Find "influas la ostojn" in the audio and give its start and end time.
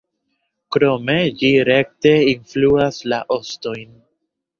2.31-3.93